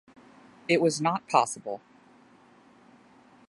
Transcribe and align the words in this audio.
It 0.67 0.81
was 0.81 0.99
not 0.99 1.29
possible. 1.29 1.79